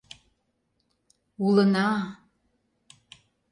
[1.45, 1.87] —Улына...